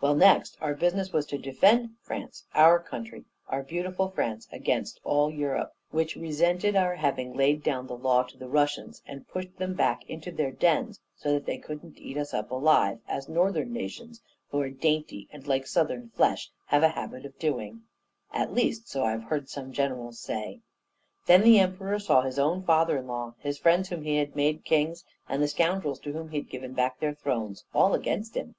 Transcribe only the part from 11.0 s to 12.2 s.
so that they couldn't eat